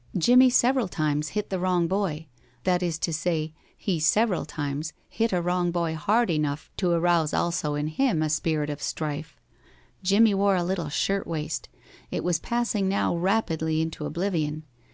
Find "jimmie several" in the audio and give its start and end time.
0.16-0.88